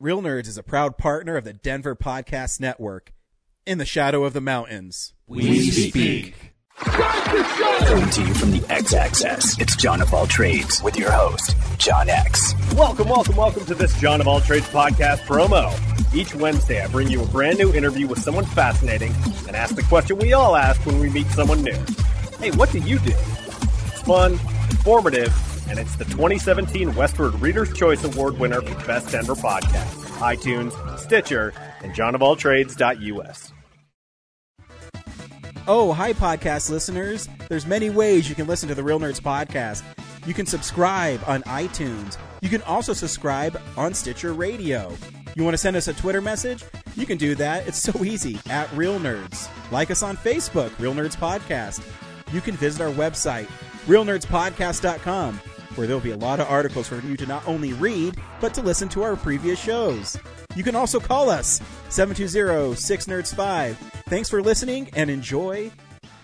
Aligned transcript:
Real 0.00 0.22
Nerds 0.22 0.46
is 0.46 0.56
a 0.56 0.62
proud 0.62 0.96
partner 0.96 1.36
of 1.36 1.42
the 1.42 1.52
Denver 1.52 1.96
Podcast 1.96 2.60
Network. 2.60 3.12
In 3.66 3.78
the 3.78 3.84
shadow 3.84 4.22
of 4.22 4.32
the 4.32 4.40
mountains. 4.40 5.12
We 5.26 5.70
speak. 5.72 6.52
Coming 6.76 8.08
to 8.10 8.22
you 8.22 8.32
from 8.34 8.52
the 8.52 8.64
X 8.68 8.94
Axis, 8.94 9.58
it's 9.58 9.74
John 9.74 10.00
of 10.00 10.14
All 10.14 10.28
Trades 10.28 10.80
with 10.84 10.96
your 10.96 11.10
host, 11.10 11.56
John 11.78 12.08
X. 12.08 12.54
Welcome, 12.76 13.08
welcome, 13.08 13.34
welcome 13.34 13.64
to 13.64 13.74
this 13.74 13.98
John 14.00 14.20
of 14.20 14.28
All 14.28 14.40
Trades 14.40 14.68
podcast 14.68 15.18
promo. 15.26 15.74
Each 16.14 16.32
Wednesday, 16.32 16.80
I 16.80 16.86
bring 16.86 17.08
you 17.08 17.24
a 17.24 17.26
brand 17.26 17.58
new 17.58 17.74
interview 17.74 18.06
with 18.06 18.20
someone 18.20 18.44
fascinating 18.44 19.12
and 19.48 19.56
ask 19.56 19.74
the 19.74 19.82
question 19.82 20.16
we 20.18 20.32
all 20.32 20.54
ask 20.54 20.86
when 20.86 21.00
we 21.00 21.10
meet 21.10 21.26
someone 21.30 21.64
new 21.64 21.74
Hey, 22.38 22.52
what 22.52 22.70
do 22.70 22.78
you 22.78 23.00
do? 23.00 23.10
It's 23.10 24.02
fun, 24.02 24.34
informative, 24.70 25.34
and 25.68 25.78
it's 25.78 25.96
the 25.96 26.04
2017 26.04 26.90
Westword 26.92 27.40
Reader's 27.40 27.72
Choice 27.72 28.02
Award 28.04 28.38
winner 28.38 28.60
for 28.62 28.86
Best 28.86 29.10
Denver 29.10 29.34
Podcast. 29.34 29.94
iTunes, 30.18 30.98
Stitcher, 30.98 31.52
and 31.82 31.94
johnofalltrades.us. 31.94 33.52
Oh, 35.70 35.92
hi, 35.92 36.14
podcast 36.14 36.70
listeners. 36.70 37.28
There's 37.50 37.66
many 37.66 37.90
ways 37.90 38.28
you 38.28 38.34
can 38.34 38.46
listen 38.46 38.68
to 38.70 38.74
the 38.74 38.82
Real 38.82 38.98
Nerds 38.98 39.20
podcast. 39.20 39.82
You 40.26 40.32
can 40.32 40.46
subscribe 40.46 41.20
on 41.26 41.42
iTunes. 41.42 42.16
You 42.40 42.48
can 42.48 42.62
also 42.62 42.94
subscribe 42.94 43.60
on 43.76 43.92
Stitcher 43.92 44.32
Radio. 44.32 44.92
You 45.36 45.44
want 45.44 45.54
to 45.54 45.58
send 45.58 45.76
us 45.76 45.86
a 45.88 45.92
Twitter 45.92 46.22
message? 46.22 46.64
You 46.96 47.04
can 47.04 47.18
do 47.18 47.34
that. 47.34 47.68
It's 47.68 47.78
so 47.78 48.02
easy 48.02 48.38
at 48.48 48.72
Real 48.72 48.98
Nerds. 48.98 49.48
Like 49.70 49.90
us 49.90 50.02
on 50.02 50.16
Facebook, 50.16 50.76
Real 50.78 50.94
Nerds 50.94 51.16
Podcast. 51.16 51.86
You 52.32 52.40
can 52.40 52.56
visit 52.56 52.80
our 52.80 52.92
website, 52.92 53.46
realnerdspodcast.com, 53.86 55.40
where 55.78 55.86
there'll 55.86 56.02
be 56.02 56.10
a 56.10 56.16
lot 56.16 56.40
of 56.40 56.50
articles 56.50 56.88
for 56.88 57.00
you 57.02 57.16
to 57.16 57.24
not 57.24 57.46
only 57.46 57.72
read, 57.74 58.16
but 58.40 58.52
to 58.52 58.60
listen 58.60 58.88
to 58.88 59.04
our 59.04 59.14
previous 59.14 59.60
shows. 59.62 60.18
You 60.56 60.64
can 60.64 60.74
also 60.74 60.98
call 60.98 61.30
us 61.30 61.60
720-6nerds5. 61.88 63.74
Thanks 64.08 64.28
for 64.28 64.42
listening 64.42 64.90
and 64.94 65.08
enjoy 65.08 65.70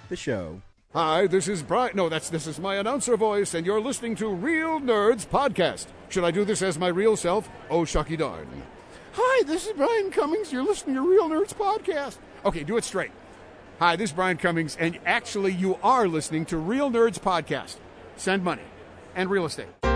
the 0.08 0.16
show. 0.16 0.60
Hi, 0.92 1.28
this 1.28 1.46
is 1.46 1.62
Brian. 1.62 1.94
No, 1.94 2.08
that's 2.08 2.30
this 2.30 2.48
is 2.48 2.58
my 2.58 2.76
announcer 2.76 3.16
voice, 3.16 3.54
and 3.54 3.64
you're 3.64 3.80
listening 3.80 4.16
to 4.16 4.26
Real 4.28 4.80
Nerds 4.80 5.24
Podcast. 5.24 5.86
Should 6.08 6.24
I 6.24 6.32
do 6.32 6.44
this 6.44 6.60
as 6.60 6.76
my 6.76 6.88
real 6.88 7.16
self? 7.16 7.48
Oh, 7.70 7.82
shucky 7.82 8.18
darn. 8.18 8.48
Hi, 9.12 9.44
this 9.44 9.68
is 9.68 9.72
Brian 9.74 10.10
Cummings. 10.10 10.52
You're 10.52 10.64
listening 10.64 10.96
to 10.96 11.08
Real 11.08 11.28
Nerds 11.28 11.54
Podcast. 11.54 12.18
Okay, 12.44 12.64
do 12.64 12.76
it 12.76 12.82
straight. 12.82 13.12
Hi, 13.78 13.94
this 13.94 14.10
is 14.10 14.16
Brian 14.16 14.36
Cummings, 14.36 14.76
and 14.80 14.98
actually, 15.06 15.52
you 15.52 15.78
are 15.80 16.08
listening 16.08 16.44
to 16.46 16.56
Real 16.56 16.90
Nerds 16.90 17.20
Podcast. 17.20 17.76
Send 18.16 18.42
money 18.42 18.62
and 19.14 19.30
real 19.30 19.46
estate. 19.46 19.93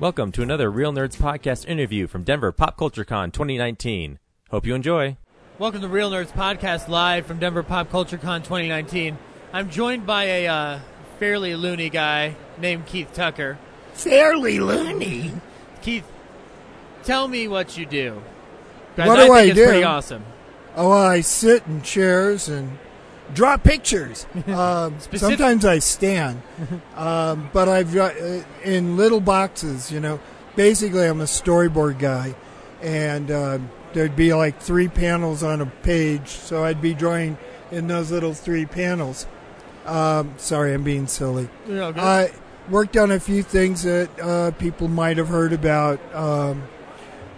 Welcome 0.00 0.32
to 0.32 0.42
another 0.42 0.70
Real 0.70 0.94
Nerds 0.94 1.18
Podcast 1.18 1.68
interview 1.68 2.06
from 2.06 2.22
Denver 2.22 2.52
Pop 2.52 2.78
Culture 2.78 3.04
Con 3.04 3.30
2019. 3.30 4.18
Hope 4.50 4.64
you 4.64 4.74
enjoy. 4.74 5.18
Welcome 5.58 5.82
to 5.82 5.88
Real 5.88 6.10
Nerds 6.10 6.32
Podcast 6.32 6.88
live 6.88 7.26
from 7.26 7.38
Denver 7.38 7.62
Pop 7.62 7.90
Culture 7.90 8.16
Con 8.16 8.42
2019. 8.42 9.18
I'm 9.52 9.68
joined 9.68 10.06
by 10.06 10.24
a 10.24 10.46
uh, 10.46 10.78
fairly 11.18 11.54
loony 11.54 11.90
guy 11.90 12.34
named 12.58 12.86
Keith 12.86 13.12
Tucker. 13.12 13.58
Fairly 13.92 14.58
loony. 14.58 15.32
Keith, 15.82 16.10
tell 17.04 17.28
me 17.28 17.46
what 17.46 17.76
you 17.76 17.84
do. 17.84 18.22
What 18.94 19.06
I 19.06 19.16
do 19.16 19.20
think 19.20 19.34
I 19.34 19.42
it's 19.42 19.54
do? 19.54 19.64
pretty 19.66 19.84
awesome. 19.84 20.24
Oh, 20.76 20.90
I 20.90 21.20
sit 21.20 21.66
in 21.66 21.82
chairs 21.82 22.48
and 22.48 22.78
draw 23.34 23.56
pictures. 23.56 24.26
Um, 24.48 24.98
sometimes 25.14 25.64
I 25.64 25.78
stand, 25.78 26.42
um, 26.96 27.50
but 27.52 27.68
I've 27.68 27.92
got 27.94 28.16
uh, 28.20 28.42
in 28.64 28.96
little 28.96 29.20
boxes. 29.20 29.90
You 29.92 30.00
know, 30.00 30.20
basically 30.56 31.06
I'm 31.06 31.20
a 31.20 31.24
storyboard 31.24 31.98
guy, 31.98 32.34
and 32.82 33.30
um 33.30 33.70
there'd 33.92 34.16
be 34.16 34.32
like 34.34 34.60
three 34.60 34.88
panels 34.88 35.42
on 35.42 35.60
a 35.60 35.66
page, 35.66 36.28
so 36.28 36.64
I'd 36.64 36.80
be 36.80 36.94
drawing 36.94 37.36
in 37.70 37.86
those 37.88 38.10
little 38.10 38.34
three 38.34 38.66
panels. 38.66 39.26
Um, 39.86 40.34
sorry, 40.36 40.74
I'm 40.74 40.84
being 40.84 41.06
silly. 41.06 41.48
Good. 41.66 41.98
I 41.98 42.32
worked 42.68 42.96
on 42.96 43.10
a 43.10 43.18
few 43.18 43.42
things 43.42 43.82
that 43.82 44.10
uh, 44.20 44.50
people 44.52 44.88
might 44.88 45.16
have 45.16 45.28
heard 45.28 45.52
about. 45.52 45.98
Um, 46.14 46.62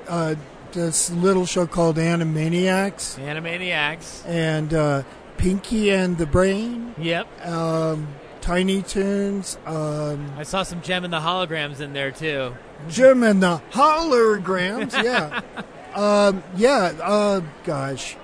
uh, 0.09 0.35
this 0.73 1.11
little 1.11 1.45
show 1.45 1.67
called 1.67 1.97
Animaniacs 1.97 3.19
Animaniacs. 3.19 4.27
and 4.27 4.73
uh, 4.73 5.03
Pinky 5.43 5.91
and 5.91 6.17
the 6.19 6.27
Brain, 6.27 6.95
Yep. 6.99 7.49
um, 7.49 8.07
Tiny 8.41 8.81
Toons, 8.81 9.59
um, 9.67 10.31
I 10.39 10.45
saw 10.45 10.63
some 10.63 10.81
Jem 10.83 11.03
and 11.03 11.13
the 11.13 11.19
holograms 11.19 11.81
in 11.81 11.93
there 11.93 12.13
too. 12.13 12.55
Jem 12.89 13.25
and 13.25 13.43
the 13.43 13.61
Holograms. 13.73 14.93
Yeah, 15.03 15.41
um, 15.97 16.45
yeah. 16.57 16.93
Uh, 17.03 17.41
gosh, 17.65 18.17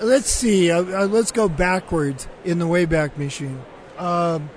let's 0.00 0.28
see. 0.28 0.72
Uh, 0.72 0.82
uh, 0.82 1.06
let's 1.06 1.30
go 1.30 1.48
backwards 1.48 2.26
in 2.44 2.58
the 2.58 2.66
Wayback 2.66 3.16
Machine. 3.16 3.62
Um, 3.96 4.50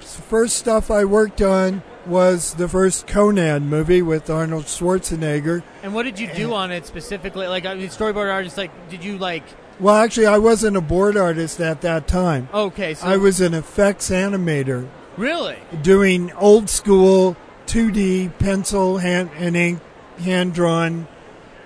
first 0.00 0.56
stuff 0.56 0.88
I 0.88 1.04
worked 1.04 1.42
on 1.42 1.82
was 2.06 2.54
the 2.54 2.68
first 2.68 3.08
Conan 3.08 3.68
movie 3.68 4.02
with 4.02 4.30
Arnold 4.30 4.66
Schwarzenegger. 4.66 5.64
And 5.82 5.94
what 5.94 6.04
did 6.04 6.20
you 6.20 6.32
do 6.32 6.54
on 6.54 6.70
it 6.70 6.86
specifically? 6.86 7.48
Like, 7.48 7.66
I 7.66 7.74
mean, 7.74 7.88
storyboard 7.88 8.32
artist. 8.32 8.56
Like, 8.56 8.70
did 8.88 9.02
you 9.02 9.18
like? 9.18 9.42
Well, 9.80 9.96
actually, 9.96 10.26
I 10.26 10.38
wasn't 10.38 10.76
a 10.76 10.80
board 10.80 11.16
artist 11.16 11.60
at 11.60 11.80
that 11.82 12.06
time. 12.06 12.48
Okay, 12.54 12.94
so 12.94 13.06
I 13.06 13.16
was 13.16 13.40
an 13.40 13.54
effects 13.54 14.10
animator. 14.10 14.88
really. 15.16 15.56
doing 15.82 16.32
old 16.34 16.68
school 16.70 17.36
2D 17.66 18.38
pencil 18.38 18.98
hand 18.98 19.30
and 19.36 19.56
ink 19.56 19.80
hand 20.18 20.54
drawn 20.54 21.06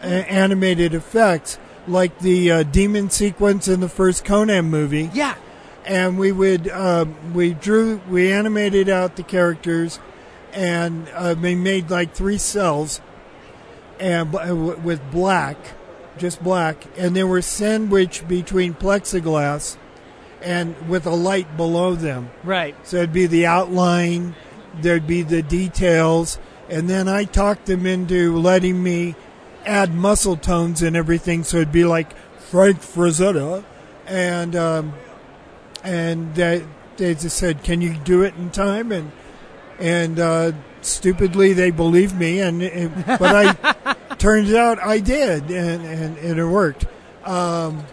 uh, 0.02 0.06
animated 0.06 0.94
effects 0.94 1.58
like 1.86 2.18
the 2.20 2.50
uh, 2.50 2.62
demon 2.62 3.10
sequence 3.10 3.66
in 3.68 3.80
the 3.80 3.88
first 3.88 4.24
Conan 4.24 4.66
movie 4.66 5.10
Yeah. 5.12 5.34
and 5.84 6.18
we 6.18 6.30
would 6.32 6.68
uh, 6.68 7.04
we 7.34 7.52
drew 7.54 8.00
we 8.08 8.30
animated 8.32 8.88
out 8.88 9.16
the 9.16 9.22
characters 9.22 9.98
and 10.52 11.08
uh, 11.14 11.34
we 11.40 11.54
made 11.56 11.90
like 11.90 12.14
three 12.14 12.38
cels 12.38 13.00
and 13.98 14.30
b- 14.30 14.38
uh, 14.38 14.54
with 14.54 15.00
black 15.10 15.56
just 16.18 16.42
black 16.42 16.84
and 16.96 17.14
they 17.16 17.24
were 17.24 17.40
sandwiched 17.42 18.26
between 18.28 18.74
plexiglass 18.74 19.76
and 20.42 20.74
with 20.88 21.06
a 21.06 21.10
light 21.14 21.56
below 21.56 21.94
them 21.94 22.30
Right. 22.44 22.74
so 22.86 22.98
it'd 22.98 23.12
be 23.12 23.26
the 23.26 23.46
outline, 23.46 24.34
there'd 24.80 25.06
be 25.06 25.22
the 25.22 25.42
details, 25.42 26.38
and 26.68 26.88
then 26.88 27.08
I 27.08 27.24
talked 27.24 27.66
them 27.66 27.86
into 27.86 28.36
letting 28.38 28.82
me 28.82 29.14
add 29.66 29.92
muscle 29.94 30.36
tones 30.36 30.82
and 30.82 30.96
everything, 30.96 31.42
so 31.44 31.56
it'd 31.58 31.72
be 31.72 31.84
like 31.84 32.12
Frank 32.38 32.78
Frazetta, 32.80 33.64
and 34.06 34.54
um, 34.56 34.94
and 35.82 36.34
they, 36.34 36.64
they 36.96 37.14
just 37.14 37.36
said, 37.36 37.62
"Can 37.62 37.80
you 37.80 37.94
do 38.04 38.22
it 38.22 38.34
in 38.36 38.50
time?" 38.50 38.92
and 38.92 39.12
and 39.78 40.18
uh, 40.18 40.52
stupidly 40.80 41.52
they 41.52 41.70
believed 41.70 42.16
me, 42.16 42.40
and 42.40 42.62
it, 42.62 42.90
but 43.06 43.22
I 43.22 43.94
turns 44.18 44.52
out 44.52 44.78
I 44.82 44.98
did, 45.00 45.50
and 45.50 45.84
and, 45.84 46.18
and 46.18 46.38
it 46.38 46.46
worked. 46.46 46.86
Um, 47.24 47.84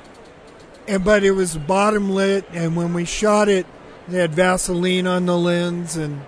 and 0.88 1.04
but 1.04 1.24
it 1.24 1.32
was 1.32 1.58
bottom 1.58 2.10
lit, 2.10 2.46
and 2.52 2.76
when 2.76 2.94
we 2.94 3.06
shot 3.06 3.50
it, 3.50 3.66
they 4.08 4.20
had 4.20 4.34
Vaseline 4.34 5.08
on 5.08 5.26
the 5.26 5.38
lens, 5.38 5.96
and 5.96 6.22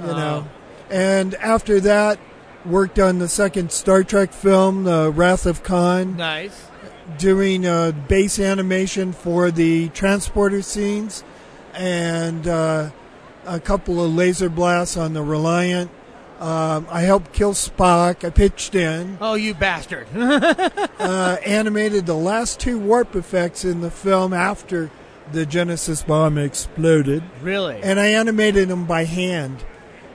you 0.00 0.06
know. 0.06 0.48
And 0.90 1.34
after 1.36 1.78
that, 1.80 2.18
worked 2.64 2.98
on 2.98 3.18
the 3.18 3.28
second 3.28 3.70
Star 3.72 4.02
Trek 4.02 4.32
film, 4.32 4.84
The 4.84 5.12
Wrath 5.14 5.46
of 5.46 5.62
Khan, 5.62 6.16
Nice. 6.16 6.66
doing 7.18 7.64
uh, 7.66 7.92
base 7.92 8.38
animation 8.40 9.12
for 9.12 9.50
the 9.50 9.88
transporter 9.90 10.62
scenes, 10.62 11.22
and 11.74 12.48
uh, 12.48 12.90
a 13.46 13.60
couple 13.60 14.02
of 14.04 14.12
laser 14.14 14.48
blasts 14.48 14.96
on 14.96 15.12
the 15.12 15.22
Reliant. 15.22 15.90
Um, 16.40 16.86
I 16.90 17.02
helped 17.02 17.32
kill 17.34 17.52
Spock. 17.52 18.24
I 18.26 18.30
pitched 18.30 18.74
in. 18.74 19.18
Oh, 19.20 19.34
you 19.34 19.52
bastard. 19.54 20.06
uh, 20.14 21.36
animated 21.44 22.06
the 22.06 22.14
last 22.14 22.58
two 22.60 22.78
warp 22.78 23.14
effects 23.14 23.64
in 23.64 23.80
the 23.82 23.90
film 23.90 24.32
after 24.32 24.90
the 25.32 25.44
Genesis 25.46 26.02
bomb 26.02 26.38
exploded, 26.38 27.22
really? 27.40 27.80
and 27.82 28.00
I 28.00 28.06
animated 28.08 28.68
them 28.68 28.86
by 28.86 29.04
hand. 29.04 29.64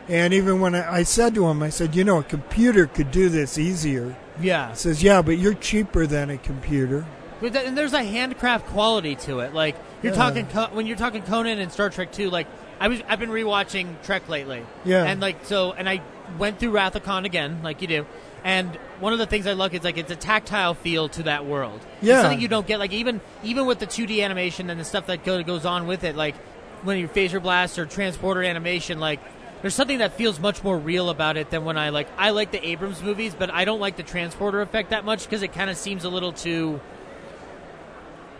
And 0.09 0.33
even 0.33 0.59
when 0.59 0.75
I, 0.75 0.97
I 0.97 1.03
said 1.03 1.33
to 1.35 1.45
him, 1.47 1.63
I 1.63 1.69
said, 1.69 1.95
you 1.95 2.03
know, 2.03 2.19
a 2.19 2.23
computer 2.23 2.85
could 2.87 3.11
do 3.11 3.29
this 3.29 3.57
easier. 3.57 4.15
yeah. 4.41 4.71
He 4.71 4.75
says, 4.75 5.01
yeah, 5.03 5.21
but 5.21 5.37
you're 5.37 5.53
cheaper 5.53 6.05
than 6.05 6.29
a 6.31 6.37
computer. 6.37 7.05
But 7.39 7.53
th- 7.53 7.65
and 7.67 7.77
there's 7.77 7.93
a 7.93 8.03
handcraft 8.03 8.65
quality 8.67 9.15
to 9.17 9.39
it. 9.39 9.53
Like 9.53 9.75
you're 10.03 10.13
Yeah. 10.13 10.17
talking 10.17 10.45
when 10.75 10.85
you're 10.87 10.97
talking 10.97 11.21
Conan 11.21 11.59
and 11.59 11.71
Star 11.71 11.89
Trek 11.89 12.11
2. 12.11 12.29
Like 12.29 12.47
I 12.79 12.87
was, 12.87 13.01
I've 13.07 13.19
been 13.19 13.29
rewatching 13.29 14.01
Trek 14.03 14.27
lately. 14.29 14.65
Yeah. 14.83 15.03
And 15.05 15.21
like 15.21 15.45
so, 15.45 15.71
and 15.71 15.87
I 15.87 16.01
went 16.37 16.59
through 16.59 16.71
Wrath 16.71 16.95
of 16.95 17.03
Khan 17.03 17.25
again, 17.25 17.61
like 17.63 17.81
you 17.81 17.87
do. 17.87 18.05
And 18.43 18.75
one 18.99 19.11
of 19.13 19.19
the 19.19 19.25
things 19.25 19.47
I 19.47 19.53
love 19.53 19.73
is 19.73 19.83
like 19.83 19.97
it's 19.97 20.11
a 20.11 20.15
tactile 20.15 20.73
feel 20.75 21.09
to 21.09 21.23
that 21.23 21.45
world. 21.45 21.79
It's 21.99 22.07
Yeah. 22.07 22.21
something 22.21 22.39
you 22.39 22.47
don't 22.47 22.67
get. 22.67 22.79
Like 22.79 22.93
even 22.93 23.21
even 23.43 23.65
with 23.65 23.79
the 23.79 23.87
2D 23.87 24.23
animation 24.23 24.69
and 24.69 24.79
the 24.79 24.83
stuff 24.85 25.07
that 25.07 25.23
go, 25.23 25.41
goes 25.43 25.65
on 25.65 25.87
with 25.87 26.03
it, 26.03 26.15
like 26.15 26.35
when 26.83 26.97
you 26.99 27.07
phaser 27.07 27.41
blast 27.41 27.79
or 27.79 27.85
transporter 27.85 28.43
animation, 28.43 28.99
like 28.99 29.19
there's 29.61 29.73
something 29.73 29.97
that 29.97 30.13
feels 30.13 30.39
much 30.39 30.63
more 30.63 30.77
real 30.77 31.09
about 31.09 31.37
it 31.37 31.49
than 31.49 31.65
when 31.65 31.77
I 31.77 31.89
like 31.89 32.07
I 32.17 32.29
like 32.31 32.51
the 32.51 32.63
Abrams 32.67 33.01
movies, 33.01 33.33
but 33.37 33.49
I 33.51 33.65
don't 33.65 33.79
like 33.79 33.95
the 33.97 34.03
transporter 34.03 34.61
effect 34.61 34.91
that 34.91 35.05
much 35.05 35.23
because 35.23 35.41
it 35.41 35.53
kind 35.53 35.69
of 35.69 35.77
seems 35.77 36.03
a 36.03 36.09
little 36.09 36.31
too. 36.33 36.79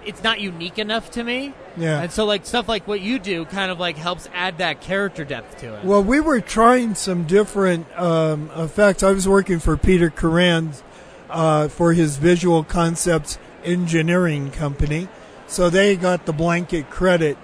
It's 0.06 0.24
not 0.24 0.40
unique 0.40 0.80
enough 0.80 1.12
to 1.12 1.24
me. 1.24 1.54
Yeah. 1.78 2.02
And 2.02 2.12
so 2.12 2.26
like 2.26 2.46
stuff 2.46 2.68
like 2.68 2.88
what 2.88 3.02
you 3.02 3.20
do 3.20 3.46
kind 3.46 3.72
of 3.72 3.80
like 3.80 3.98
helps 3.98 4.30
add 4.34 4.60
that 4.60 4.82
character 4.82 5.26
depth 5.26 5.58
to 5.60 5.76
it. 5.76 5.84
Well, 5.84 6.04
we 6.04 6.20
were 6.20 6.42
trying 6.42 6.96
some 6.96 7.26
different 7.26 7.88
um, 7.98 8.52
effects. 8.56 9.04
I 9.04 9.12
was 9.12 9.28
working 9.28 9.60
for 9.60 9.76
Peter 9.78 10.10
Kuran 10.10 10.74
uh, 11.30 11.68
for 11.68 11.94
his 11.94 12.18
Visual 12.18 12.64
Concepts 12.64 13.38
Engineering 13.64 14.52
Company, 14.52 15.08
so 15.48 15.70
they 15.70 15.96
got 15.96 16.26
the 16.26 16.34
blanket 16.34 16.90
credit. 16.90 17.38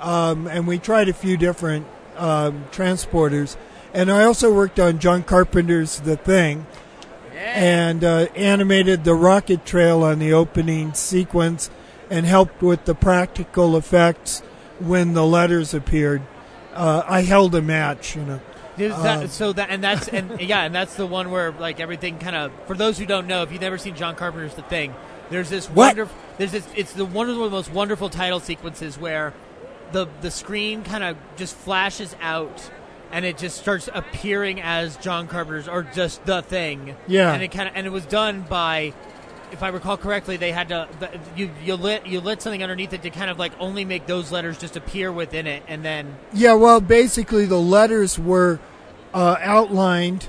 Um, 0.00 0.46
and 0.46 0.66
we 0.66 0.78
tried 0.78 1.08
a 1.08 1.12
few 1.12 1.36
different 1.36 1.86
um, 2.16 2.64
transporters. 2.70 3.56
And 3.92 4.10
I 4.10 4.24
also 4.24 4.52
worked 4.52 4.78
on 4.78 4.98
John 4.98 5.22
Carpenter's 5.22 6.00
The 6.00 6.16
Thing 6.16 6.66
and 7.36 8.02
uh, 8.02 8.26
animated 8.34 9.04
the 9.04 9.14
rocket 9.14 9.64
trail 9.64 10.02
on 10.02 10.18
the 10.18 10.32
opening 10.32 10.94
sequence 10.94 11.70
and 12.10 12.26
helped 12.26 12.62
with 12.62 12.84
the 12.84 12.94
practical 12.94 13.76
effects 13.76 14.40
when 14.78 15.14
the 15.14 15.24
letters 15.24 15.72
appeared. 15.74 16.22
Uh, 16.72 17.02
I 17.06 17.22
held 17.22 17.54
a 17.54 17.62
match, 17.62 18.16
you 18.16 18.22
know. 18.22 18.40
That, 18.76 19.22
Um, 19.22 19.28
so 19.28 19.52
that 19.52 19.70
and 19.70 19.84
that's 19.84 20.08
and 20.08 20.40
yeah, 20.40 20.62
and 20.64 20.74
that's 20.74 20.96
the 20.96 21.06
one 21.06 21.30
where 21.30 21.52
like 21.52 21.78
everything 21.78 22.18
kind 22.18 22.34
of. 22.34 22.52
For 22.66 22.76
those 22.76 22.98
who 22.98 23.06
don't 23.06 23.28
know, 23.28 23.42
if 23.42 23.52
you've 23.52 23.60
never 23.60 23.78
seen 23.78 23.94
John 23.94 24.16
Carpenter's 24.16 24.54
The 24.54 24.62
Thing, 24.62 24.94
there's 25.30 25.48
this 25.48 25.66
What? 25.68 25.90
wonderful. 25.96 26.16
There's 26.38 26.50
this. 26.52 26.66
It's 26.74 26.92
the 26.92 27.04
one 27.04 27.30
of 27.30 27.36
the 27.36 27.48
most 27.50 27.70
wonderful 27.72 28.08
title 28.08 28.40
sequences 28.40 28.98
where 28.98 29.32
the 29.92 30.08
the 30.22 30.30
screen 30.32 30.82
kind 30.82 31.04
of 31.04 31.16
just 31.36 31.54
flashes 31.54 32.16
out. 32.20 32.70
And 33.12 33.24
it 33.24 33.38
just 33.38 33.58
starts 33.58 33.88
appearing 33.94 34.60
as 34.60 34.96
John 34.96 35.28
Carpenter's, 35.28 35.68
or 35.68 35.84
just 35.84 36.24
the 36.24 36.42
thing. 36.42 36.96
Yeah. 37.06 37.32
And 37.32 37.44
it 37.44 37.52
kind 37.52 37.68
of, 37.68 37.76
and 37.76 37.86
it 37.86 37.90
was 37.90 38.04
done 38.06 38.40
by, 38.48 38.92
if 39.54 39.62
I 39.62 39.68
recall 39.68 39.96
correctly, 39.96 40.36
they 40.36 40.52
had 40.52 40.68
to 40.68 40.86
you 41.34 41.50
you 41.64 41.76
lit 41.76 42.06
you 42.06 42.20
lit 42.20 42.42
something 42.42 42.62
underneath 42.62 42.92
it 42.92 43.02
to 43.02 43.10
kind 43.10 43.30
of 43.30 43.38
like 43.38 43.52
only 43.58 43.84
make 43.86 44.06
those 44.06 44.30
letters 44.30 44.58
just 44.58 44.76
appear 44.76 45.10
within 45.10 45.46
it, 45.46 45.62
and 45.66 45.82
then 45.82 46.16
Yeah, 46.34 46.54
well, 46.54 46.80
basically 46.82 47.46
the 47.46 47.60
letters 47.60 48.18
were 48.18 48.60
uh, 49.14 49.36
outlined 49.40 50.28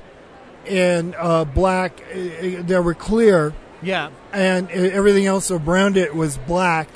in 0.65 1.13
uh, 1.17 1.43
black. 1.45 2.01
uh, 2.15 2.19
uh, 2.19 2.61
They 2.63 2.79
were 2.79 2.93
clear, 2.93 3.53
yeah, 3.81 4.11
and 4.31 4.69
everything 4.71 5.25
else 5.25 5.51
around 5.51 5.97
it 5.97 6.15
was 6.15 6.37
black. 6.37 6.87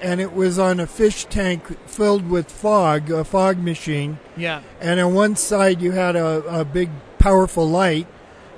And 0.00 0.20
it 0.20 0.34
was 0.34 0.58
on 0.58 0.80
a 0.80 0.86
fish 0.86 1.24
tank 1.26 1.62
filled 1.88 2.28
with 2.28 2.50
fog, 2.50 3.10
a 3.10 3.24
fog 3.24 3.56
machine. 3.56 4.18
yeah. 4.36 4.60
And 4.78 5.00
on 5.00 5.14
one 5.14 5.34
side 5.36 5.80
you 5.80 5.92
had 5.92 6.14
a, 6.14 6.42
a 6.60 6.64
big, 6.64 6.90
powerful 7.18 7.66
light, 7.66 8.06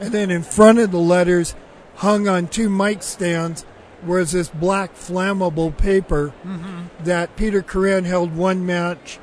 and 0.01 0.11
then 0.13 0.31
in 0.33 0.43
front 0.43 0.81
of 0.81 0.91
the 0.91 0.99
letters, 0.99 1.55
hung 1.97 2.29
on 2.29 2.49
two 2.49 2.69
mic 2.69 3.03
stands, 3.03 3.65
was 4.05 4.33
this 4.33 4.49
black 4.49 4.95
flammable 4.95 5.77
paper 5.77 6.33
that 7.03 7.35
Peter 7.37 7.63
Kuran 7.63 8.05
held 8.05 8.37
one 8.37 8.65
match, 8.67 9.19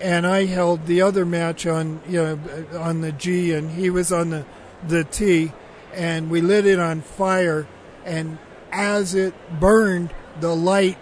and 0.00 0.26
I 0.26 0.44
held 0.46 0.86
the 0.86 1.00
other 1.02 1.24
match 1.24 1.66
on 1.66 2.00
you 2.08 2.22
know 2.22 2.38
on 2.78 3.00
the 3.00 3.12
G, 3.12 3.52
and 3.52 3.70
he 3.72 3.90
was 3.90 4.12
on 4.12 4.30
the 4.30 4.44
the 4.86 5.04
T, 5.04 5.52
and 5.94 6.30
we 6.30 6.40
lit 6.40 6.66
it 6.66 6.78
on 6.78 7.00
fire, 7.00 7.66
and 8.04 8.38
as 8.70 9.14
it 9.14 9.34
burned, 9.58 10.10
the 10.40 10.54
light 10.54 10.98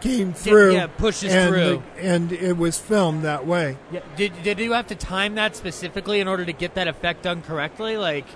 came 0.00 0.32
through. 0.32 0.74
yeah, 0.74 0.86
pushes 0.86 1.34
and 1.34 1.48
through. 1.50 1.82
the- 1.96 2.04
and 2.04 2.30
it 2.32 2.56
was 2.56 2.78
filmed 2.78 3.24
that 3.24 3.44
way. 3.46 3.76
Yeah. 3.90 4.00
Did 4.16 4.42
did 4.44 4.60
you 4.60 4.72
have 4.74 4.86
to 4.88 4.94
time 4.94 5.34
that 5.34 5.56
specifically 5.56 6.20
in 6.20 6.28
order 6.28 6.44
to 6.44 6.52
get 6.52 6.74
that 6.74 6.86
effect 6.86 7.22
done 7.22 7.42
correctly? 7.42 7.96
Like, 7.96 8.26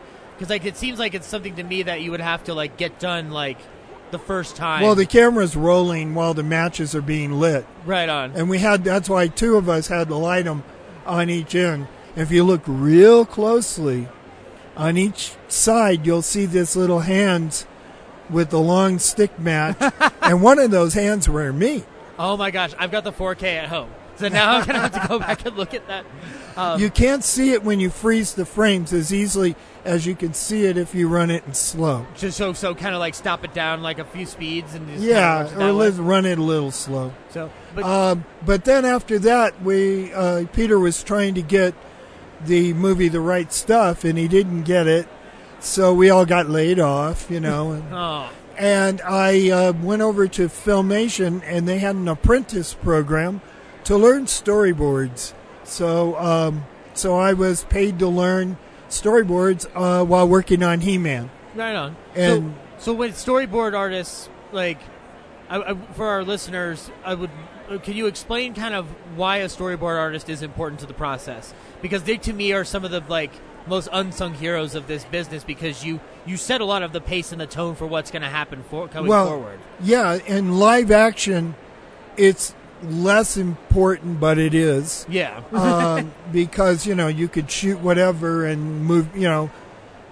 because 0.43 0.50
like 0.50 0.65
it 0.65 0.77
seems 0.77 0.99
like 0.99 1.15
it's 1.15 1.29
something 1.29 1.55
to 1.55 1.62
me 1.62 1.85
that 1.85 2.00
you 2.03 2.11
would 2.11 2.21
have 2.21 2.43
to 2.43 2.53
like 2.53 2.77
get 2.77 2.99
done 2.99 3.31
like 3.31 3.59
the 4.11 4.19
first 4.19 4.56
time. 4.56 4.83
Well, 4.83 4.97
the 4.97 5.06
camera's 5.06 5.55
rolling 5.55 6.17
while 6.17 6.35
the 6.35 6.43
matches 6.43 6.97
are 6.97 7.00
being 7.00 7.39
lit, 7.39 7.65
right 7.87 8.09
on. 8.09 8.33
and 8.33 8.50
we 8.50 8.59
had 8.59 8.83
that's 8.83 9.09
why 9.09 9.29
two 9.29 9.56
of 9.56 9.69
us 9.69 9.87
had 9.87 10.09
to 10.09 10.17
light 10.17 10.47
them 10.47 10.65
on 11.06 11.31
each 11.31 11.55
end. 11.55 11.87
If 12.17 12.33
you 12.33 12.43
look 12.43 12.62
real 12.67 13.25
closely, 13.25 14.09
on 14.77 14.97
each 14.97 15.35
side 15.47 16.05
you'll 16.05 16.23
see 16.23 16.45
this 16.47 16.75
little 16.75 17.00
hands 17.00 17.65
with 18.29 18.50
the 18.50 18.59
long 18.59 18.99
stick 18.99 19.38
match, 19.38 19.77
and 20.23 20.43
one 20.43 20.59
of 20.59 20.73
those 20.73 20.95
hands 20.95 21.29
were 21.29 21.53
me. 21.53 21.85
Oh 22.19 22.37
my 22.37 22.50
gosh, 22.50 22.75
I've 22.81 22.91
got 22.91 23.05
the 23.05 23.12
4K 23.12 23.45
at 23.45 23.69
home, 23.69 23.91
so 24.17 24.29
now 24.29 24.56
I'm 24.56 24.67
gonna 24.67 24.81
have 24.81 24.93
to 25.03 25.09
go 25.09 25.19
back 25.19 25.44
and 25.47 25.56
look 25.56 25.75
at 25.75 25.87
that. 25.88 26.05
Um, 26.56 26.81
you 26.81 26.91
can't 26.91 27.25
see 27.25 27.53
it 27.53 27.62
when 27.64 27.81
you 27.81 27.88
freeze 27.91 28.35
the 28.35 28.44
frames 28.44 28.93
as 28.93 29.12
easily 29.12 29.56
as 29.85 30.06
you 30.06 30.14
can 30.14 30.32
see 30.35 30.67
it 30.67 30.76
if 30.76 30.94
you 30.94 31.09
run 31.09 31.31
it 31.31 31.43
in 31.47 31.55
slow. 31.55 32.06
just 32.17 32.37
so 32.37 32.53
so 32.53 32.75
kind 32.75 32.94
of 32.94 33.00
like 33.00 33.14
stop 33.14 33.44
it 33.44 33.53
down 33.55 33.82
like 33.82 33.99
a 33.99 34.05
few 34.05 34.26
speeds 34.26 34.75
and 34.75 34.87
just 34.88 35.03
Yeah, 35.03 35.44
kinda 35.49 35.64
it 35.64 35.69
or 35.69 35.73
let's 35.73 35.97
run 35.97 36.26
it 36.26 36.38
a 36.38 36.43
little 36.43 36.70
slow. 36.70 37.12
So, 37.31 37.50
but 37.75 37.85
Um, 37.85 38.25
but 38.44 38.64
then 38.64 38.85
after 38.85 39.19
that, 39.20 39.62
we 39.62 40.12
uh, 40.12 40.44
Peter 40.53 40.79
was 40.79 41.03
trying 41.03 41.35
to 41.35 41.43
get 41.43 41.75
the 42.44 42.73
movie 42.75 43.09
The 43.09 43.20
Right 43.20 43.53
Stuff, 43.53 44.05
and 44.05 44.19
he 44.19 44.29
didn't 44.29 44.62
get 44.64 44.87
it, 44.87 45.06
so 45.61 45.94
we 45.94 46.11
all 46.11 46.26
got 46.26 46.49
laid 46.50 46.79
off, 46.81 47.31
you 47.31 47.41
know. 47.41 47.73
And, 47.73 47.85
oh, 47.93 48.31
and 48.59 49.00
I 49.03 49.49
uh, 49.50 49.73
went 49.73 50.03
over 50.03 50.26
to 50.29 50.49
Filmation, 50.49 51.41
and 51.47 51.67
they 51.67 51.79
had 51.79 51.94
an 51.97 52.09
apprentice 52.09 52.75
program 52.75 53.41
to 53.84 53.96
learn 53.96 54.26
storyboards. 54.26 55.32
So, 55.64 56.17
um, 56.19 56.64
so 56.94 57.17
I 57.17 57.32
was 57.32 57.64
paid 57.64 57.99
to 58.00 58.08
learn 58.08 58.58
storyboards 58.88 59.67
uh, 59.75 60.05
while 60.05 60.29
working 60.29 60.62
on 60.62 60.81
He-Man. 60.81 61.31
right 61.55 61.75
on. 61.75 61.96
And- 62.14 62.55
so, 62.79 62.93
so 62.93 62.94
when 62.94 63.11
storyboard 63.12 63.75
artists 63.76 64.29
like, 64.52 64.79
I, 65.49 65.73
I, 65.73 65.75
for 65.94 66.06
our 66.08 66.25
listeners, 66.25 66.90
I 67.05 67.14
would. 67.14 67.31
uh, 67.70 67.79
Can 67.79 67.94
you 67.94 68.06
explain 68.06 68.55
kind 68.55 68.75
of 68.75 68.87
why 69.16 69.38
a 69.38 69.47
storyboard 69.47 69.99
artist 69.99 70.28
is 70.28 70.42
important 70.42 70.80
to 70.80 70.87
the 70.87 70.95
process? 70.95 71.52
Because 71.80 72.02
they, 72.04 72.16
to 72.18 72.33
me, 72.33 72.52
are 72.52 72.64
some 72.64 72.85
of 72.85 72.90
the 72.90 73.00
like 73.09 73.33
most 73.66 73.88
unsung 73.92 74.35
heroes 74.35 74.75
of 74.75 74.87
this 74.88 75.04
business. 75.04 75.45
Because 75.45 75.85
you 75.85 76.00
you 76.26 76.37
set 76.37 76.61
a 76.61 76.64
lot 76.64 76.83
of 76.83 76.92
the 76.92 77.00
pace 77.00 77.33
and 77.33 77.40
the 77.40 77.47
tone 77.47 77.75
for 77.75 77.87
what's 77.87 78.11
going 78.11 78.23
to 78.23 78.28
happen 78.30 78.62
for 78.62 78.88
coming 78.88 79.11
well, 79.11 79.26
forward. 79.28 79.59
yeah, 79.83 80.14
in 80.26 80.59
live 80.59 80.90
action, 80.90 81.54
it's 82.16 82.54
less 82.83 83.37
important, 83.37 84.21
but 84.21 84.39
it 84.39 84.55
is. 84.55 85.07
Yeah. 85.09 85.43
um, 85.53 86.12
because 86.33 86.87
you 86.87 86.95
know 86.95 87.09
you 87.09 87.29
could 87.29 87.51
shoot 87.51 87.79
whatever 87.81 88.45
and 88.47 88.85
move. 88.85 89.17
You 89.17 89.29
know, 89.29 89.51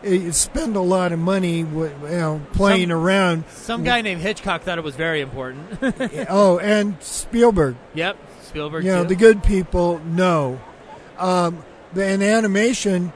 you 0.03 0.33
spend 0.33 0.77
a 0.77 0.81
lot 0.81 1.13
of 1.13 1.19
money, 1.19 1.59
you 1.59 1.93
know, 2.03 2.41
playing 2.53 2.89
Some- 2.89 2.99
around. 2.99 3.45
Some 3.51 3.85
guy 3.85 4.01
named 4.01 4.21
Hitchcock 4.21 4.63
thought 4.63 4.79
it 4.79 4.85
was 4.85 4.97
very 4.97 5.21
important. 5.21 5.79
oh, 6.29 6.59
and 6.59 6.97
Spielberg. 7.03 7.77
yep, 7.95 8.17
Spielberg. 8.43 8.85
You 8.85 8.93
know, 8.93 9.05
the 9.05 9.17
good 9.17 9.43
people 9.43 9.99
know. 10.01 10.61
Um, 11.19 11.65
the- 11.93 12.07
in 12.09 12.23
animation, 12.23 13.13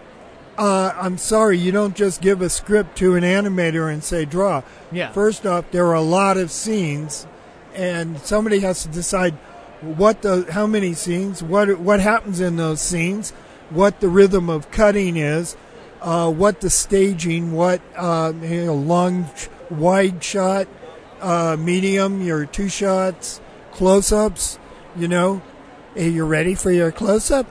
uh, 0.59 0.93
I'm 0.97 1.19
sorry, 1.19 1.59
you 1.59 1.73
don't 1.73 1.97
just 1.97 2.21
give 2.21 2.43
a 2.43 2.51
script 2.51 2.99
to 2.99 3.17
an 3.17 3.25
animator 3.25 3.93
and 3.93 4.05
say 4.05 4.25
draw. 4.25 4.63
Yeah. 4.93 5.11
First 5.13 5.47
off, 5.47 5.71
there 5.71 5.87
are 5.87 5.95
a 5.95 6.01
lot 6.01 6.37
of 6.37 6.51
scenes, 6.51 7.27
and 7.75 8.19
somebody 8.21 8.61
has 8.61 8.83
to 8.83 8.89
decide 8.89 9.35
what 9.81 10.23
the 10.23 10.47
how 10.51 10.67
many 10.67 10.95
scenes, 10.95 11.43
what 11.43 11.79
what 11.79 12.01
happens 12.01 12.41
in 12.41 12.57
those 12.57 12.81
scenes, 12.81 13.31
what 13.71 14.01
the 14.01 14.09
rhythm 14.09 14.49
of 14.49 14.71
cutting 14.71 15.17
is, 15.17 15.57
uh, 16.01 16.31
what 16.31 16.61
the 16.61 16.71
staging, 16.71 17.53
what 17.53 17.81
uh, 17.97 18.33
you 18.43 18.67
know, 18.67 18.75
long, 18.75 19.29
wide 19.71 20.23
shot, 20.23 20.69
uh, 21.21 21.57
medium, 21.59 22.23
your 22.23 22.47
two 22.47 22.69
shots, 22.69 23.41
close-ups. 23.73 24.59
You 24.97 25.09
know, 25.09 25.43
Hey, 25.95 26.09
you 26.09 26.25
ready 26.25 26.57
for 26.57 26.73
your 26.73 26.91
close-up? 26.91 27.47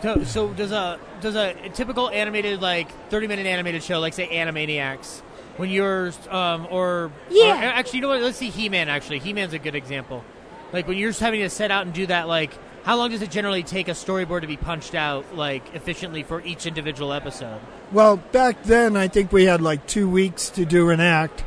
So, 0.00 0.24
so 0.24 0.54
does 0.54 0.72
a 0.72 0.98
does 1.20 1.34
a 1.34 1.52
typical 1.74 2.08
animated 2.08 2.62
like 2.62 2.90
thirty 3.10 3.26
minute 3.26 3.46
animated 3.46 3.82
show 3.82 4.00
like 4.00 4.14
say 4.14 4.26
Animaniacs 4.28 5.20
when 5.56 5.70
you're 5.70 6.12
um 6.30 6.66
or 6.70 7.10
Yeah. 7.30 7.60
or- 7.60 7.72
actually 7.72 7.98
you 7.98 8.02
know 8.02 8.08
what 8.08 8.20
let's 8.20 8.36
see 8.38 8.50
He 8.50 8.68
Man 8.68 8.88
actually 8.88 9.18
He 9.20 9.32
Man's 9.32 9.52
a 9.52 9.58
good 9.58 9.74
example 9.74 10.24
like 10.72 10.86
when 10.88 10.98
you're 10.98 11.10
just 11.10 11.20
having 11.20 11.40
to 11.40 11.50
set 11.50 11.70
out 11.70 11.84
and 11.86 11.94
do 11.94 12.06
that 12.06 12.28
like 12.28 12.50
how 12.84 12.96
long 12.96 13.10
does 13.10 13.20
it 13.22 13.30
generally 13.32 13.62
take 13.64 13.88
a 13.88 13.92
storyboard 13.92 14.42
to 14.42 14.46
be 14.46 14.56
punched 14.56 14.94
out 14.94 15.34
like 15.34 15.74
efficiently 15.74 16.22
for 16.22 16.40
each 16.42 16.66
individual 16.66 17.12
episode? 17.12 17.58
Well, 17.90 18.18
back 18.18 18.62
then, 18.62 18.96
I 18.96 19.08
think 19.08 19.32
we 19.32 19.46
had 19.46 19.60
like 19.60 19.88
two 19.88 20.08
weeks 20.08 20.50
to 20.50 20.64
do 20.64 20.90
an 20.90 21.00
act, 21.00 21.42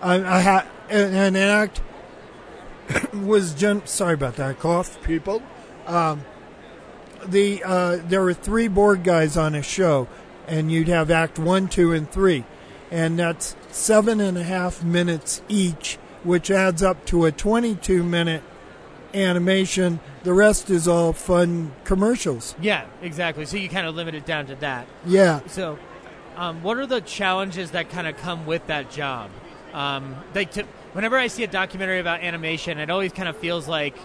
I, 0.00 0.14
I 0.22 0.38
had 0.38 0.64
an, 0.88 1.12
an 1.14 1.36
act 1.36 1.80
was 3.14 3.52
gen- 3.54 3.84
sorry 3.86 4.14
about 4.14 4.36
that 4.36 4.60
cough, 4.60 5.02
people. 5.02 5.42
Um, 5.86 6.24
the 7.26 7.62
uh, 7.64 7.98
there 8.04 8.22
were 8.22 8.34
three 8.34 8.68
board 8.68 9.02
guys 9.02 9.36
on 9.36 9.56
a 9.56 9.62
show, 9.62 10.06
and 10.46 10.70
you'd 10.70 10.86
have 10.88 11.10
act 11.10 11.36
one, 11.38 11.66
two, 11.68 11.92
and 11.92 12.08
three, 12.08 12.44
and 12.90 13.18
that's 13.18 13.56
seven 13.70 14.20
and 14.20 14.38
a 14.38 14.42
half 14.42 14.82
minutes 14.82 15.42
each, 15.48 15.98
which 16.24 16.50
adds 16.50 16.82
up 16.82 17.04
to 17.06 17.24
a 17.24 17.32
twenty-two 17.32 18.02
minute 18.02 18.42
animation. 19.14 20.00
The 20.24 20.32
rest 20.32 20.70
is 20.70 20.86
all 20.86 21.12
fun 21.12 21.72
commercials. 21.84 22.54
Yeah, 22.60 22.86
exactly. 23.00 23.46
So 23.46 23.56
you 23.56 23.68
kind 23.68 23.86
of 23.86 23.94
limit 23.94 24.14
it 24.14 24.26
down 24.26 24.46
to 24.46 24.54
that. 24.56 24.86
Yeah. 25.06 25.40
So, 25.46 25.78
um, 26.36 26.62
what 26.62 26.76
are 26.78 26.86
the 26.86 27.00
challenges 27.00 27.70
that 27.70 27.90
kind 27.90 28.06
of 28.06 28.16
come 28.16 28.44
with 28.44 28.66
that 28.66 28.90
job? 28.90 29.30
Um, 29.72 30.14
whenever 30.92 31.16
I 31.16 31.28
see 31.28 31.44
a 31.44 31.48
documentary 31.48 32.00
about 32.00 32.20
animation, 32.20 32.78
it 32.78 32.90
always 32.90 33.12
kind 33.12 33.28
of 33.28 33.36
feels 33.36 33.68
like 33.68 33.96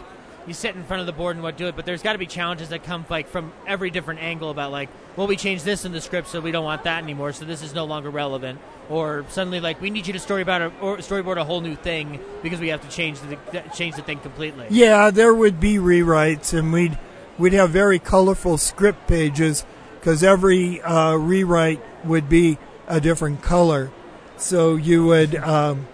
you 0.48 0.54
sit 0.54 0.76
in 0.76 0.84
front 0.84 1.02
of 1.02 1.06
the 1.06 1.12
board 1.12 1.36
and 1.36 1.44
what 1.44 1.58
do 1.58 1.68
it. 1.68 1.76
But 1.76 1.86
there's 1.86 2.02
got 2.02 2.14
to 2.14 2.20
be 2.20 2.26
challenges 2.26 2.70
that 2.70 2.84
come 2.84 3.06
like 3.10 3.28
from 3.28 3.52
every 3.68 3.90
different 3.90 4.22
angle 4.22 4.50
about 4.50 4.72
like, 4.72 4.90
well, 5.16 5.28
we 5.28 5.36
changed 5.36 5.66
this 5.66 5.86
in 5.86 5.92
the 5.92 6.02
script, 6.02 6.30
so 6.30 6.40
we 6.40 6.52
don't 6.52 6.64
want 6.64 6.84
that 6.86 7.04
anymore, 7.04 7.34
so 7.34 7.46
this 7.46 7.62
is 7.62 7.74
no 7.74 7.86
longer 7.86 8.10
relevant. 8.10 8.60
Or 8.90 9.26
suddenly, 9.30 9.60
like, 9.60 9.82
we 9.82 9.90
need 9.90 10.08
you 10.08 10.14
to 10.14 10.20
story 10.20 10.42
about 10.42 10.62
a, 10.62 10.72
or 10.80 10.98
storyboard 10.98 11.38
a 11.38 11.44
whole 11.44 11.62
new 11.62 11.76
thing 11.76 12.20
because 12.42 12.60
we 12.60 12.70
have 12.70 12.82
to 12.82 12.90
change 12.90 13.20
the 13.22 13.38
change 13.74 13.96
the 13.96 14.02
thing 14.02 14.20
completely. 14.20 14.68
Yeah, 14.70 15.12
there 15.12 15.34
would 15.34 15.60
be 15.60 15.76
rewrites, 15.76 16.58
and 16.58 16.74
we'd 16.74 16.98
we'd 17.38 17.54
have 17.54 17.70
very 17.70 18.00
colorful 18.00 18.58
script 18.58 19.08
pages 19.08 19.66
because 20.00 20.24
every 20.24 20.82
uh, 20.82 21.16
rewrite 21.16 21.82
would 22.06 22.28
be 22.28 22.58
a 22.88 23.00
different 23.00 23.42
color. 23.42 23.92
So 24.38 24.76
you 24.76 25.06
would, 25.06 25.36
um, 25.36 25.88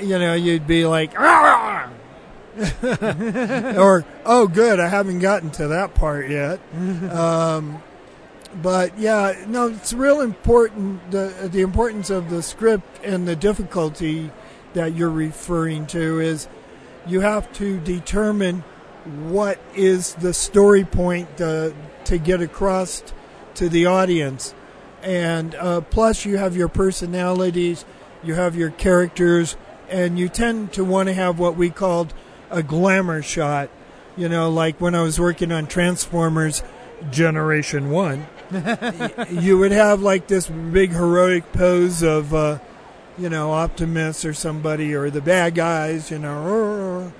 you 0.00 0.18
know, 0.18 0.34
you'd 0.34 0.66
be 0.66 0.86
like, 0.86 1.12
"Ah!" 1.18 1.51
or 2.82 4.04
oh, 4.26 4.46
good, 4.46 4.78
I 4.78 4.88
haven't 4.88 5.20
gotten 5.20 5.50
to 5.52 5.68
that 5.68 5.94
part 5.94 6.28
yet. 6.28 6.60
Um, 7.12 7.82
but 8.60 8.98
yeah, 8.98 9.44
no, 9.46 9.68
it's 9.68 9.92
real 9.92 10.20
important. 10.20 11.10
The 11.10 11.48
the 11.50 11.62
importance 11.62 12.10
of 12.10 12.28
the 12.28 12.42
script 12.42 13.00
and 13.02 13.26
the 13.26 13.36
difficulty 13.36 14.30
that 14.74 14.94
you're 14.94 15.10
referring 15.10 15.86
to 15.88 16.20
is 16.20 16.48
you 17.06 17.20
have 17.20 17.50
to 17.54 17.80
determine 17.80 18.64
what 19.04 19.58
is 19.74 20.14
the 20.14 20.34
story 20.34 20.84
point 20.84 21.40
uh, 21.40 21.70
to 22.04 22.18
get 22.18 22.40
across 22.42 23.02
to 23.54 23.68
the 23.68 23.86
audience, 23.86 24.54
and 25.02 25.54
uh, 25.54 25.80
plus 25.80 26.26
you 26.26 26.36
have 26.36 26.56
your 26.56 26.68
personalities, 26.68 27.84
you 28.22 28.34
have 28.34 28.54
your 28.54 28.70
characters, 28.70 29.56
and 29.88 30.18
you 30.18 30.28
tend 30.28 30.72
to 30.74 30.84
want 30.84 31.08
to 31.08 31.14
have 31.14 31.38
what 31.38 31.56
we 31.56 31.70
called 31.70 32.12
a 32.52 32.62
glamour 32.62 33.22
shot. 33.22 33.70
You 34.16 34.28
know, 34.28 34.50
like 34.50 34.80
when 34.80 34.94
I 34.94 35.02
was 35.02 35.18
working 35.18 35.50
on 35.50 35.66
Transformers 35.66 36.62
Generation 37.10 37.90
One 37.90 38.26
you 39.30 39.56
would 39.58 39.72
have 39.72 40.02
like 40.02 40.26
this 40.26 40.46
big 40.48 40.90
heroic 40.90 41.52
pose 41.52 42.02
of, 42.02 42.34
uh, 42.34 42.58
you 43.16 43.28
know, 43.28 43.52
Optimus 43.52 44.24
or 44.24 44.34
somebody 44.34 44.94
or 44.94 45.10
the 45.10 45.20
bad 45.20 45.54
guys, 45.54 46.10
you 46.10 46.18
know, 46.18 47.12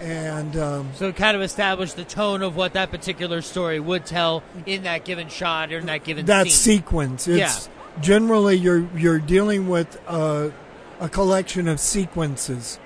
and 0.00 0.56
um, 0.56 0.90
So 0.94 1.12
kind 1.12 1.36
of 1.36 1.42
establish 1.42 1.92
the 1.92 2.04
tone 2.04 2.42
of 2.42 2.56
what 2.56 2.72
that 2.72 2.90
particular 2.90 3.42
story 3.42 3.78
would 3.78 4.04
tell 4.04 4.42
in 4.66 4.82
that 4.82 5.04
given 5.04 5.28
shot 5.28 5.72
or 5.72 5.78
in 5.78 5.86
that 5.86 6.04
given 6.04 6.26
that 6.26 6.48
scene. 6.48 6.78
sequence. 6.78 7.28
It's 7.28 7.68
generally 8.00 8.56
you're 8.56 8.88
you're 8.96 9.18
dealing 9.18 9.68
with 9.68 10.00
uh, 10.08 10.50
a 10.98 11.08
collection 11.08 11.68
of 11.68 11.78
sequences. 11.78 12.80